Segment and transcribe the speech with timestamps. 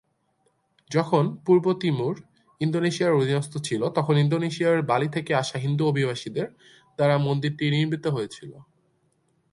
[0.91, 2.15] যখন পূর্ব তিমুর,
[2.61, 6.47] ইন্দোনেশিয়ার অধীনস্থ ছিল, তখন ইন্দোনেশিয়ার বালি থেকে আসা হিন্দু অভিবাসীদের
[6.97, 8.51] দ্বারা মন্দিরটি নির্মিত হয়েছিল।